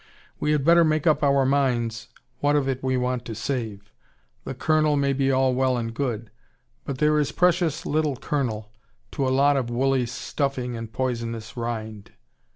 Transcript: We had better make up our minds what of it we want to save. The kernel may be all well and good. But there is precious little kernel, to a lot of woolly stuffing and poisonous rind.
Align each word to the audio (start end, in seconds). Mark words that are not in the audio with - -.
We 0.39 0.51
had 0.51 0.65
better 0.65 0.83
make 0.83 1.05
up 1.05 1.21
our 1.21 1.45
minds 1.45 2.07
what 2.39 2.55
of 2.55 2.67
it 2.67 2.81
we 2.81 2.97
want 2.97 3.23
to 3.25 3.35
save. 3.35 3.91
The 4.45 4.55
kernel 4.55 4.97
may 4.97 5.13
be 5.13 5.29
all 5.29 5.53
well 5.53 5.77
and 5.77 5.93
good. 5.93 6.31
But 6.85 6.97
there 6.97 7.19
is 7.19 7.31
precious 7.31 7.85
little 7.85 8.15
kernel, 8.15 8.71
to 9.11 9.27
a 9.27 9.29
lot 9.29 9.57
of 9.57 9.69
woolly 9.69 10.07
stuffing 10.07 10.75
and 10.75 10.91
poisonous 10.91 11.55
rind. 11.55 12.13